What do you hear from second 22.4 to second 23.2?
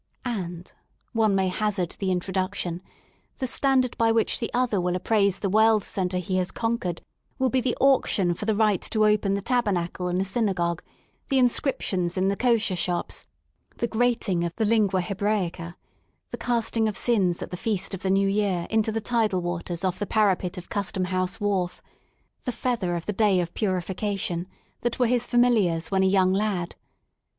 the feather of the